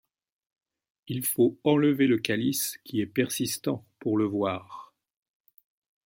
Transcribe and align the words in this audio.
Il 1.09 1.23
faut 1.23 1.59
enlever 1.63 2.07
le 2.07 2.17
calice 2.17 2.79
qui 2.83 3.01
est 3.01 3.05
persistant 3.05 3.85
pour 3.99 4.17
le 4.17 4.25
voir. 4.25 4.95